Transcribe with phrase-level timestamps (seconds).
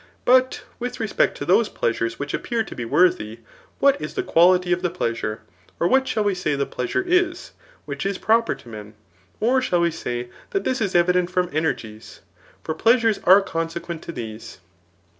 [0.25, 3.41] But with respect to those plea^res which appear to be worthy,
[3.77, 5.41] what is the quality <^ the pleasure^
[5.79, 7.51] or what shall we say the pleasure is,
[7.85, 8.95] which is proper to men?
[9.39, 12.21] Or shall we say, that this is evident from raergies?
[12.63, 14.57] For pleasures are consequent to these.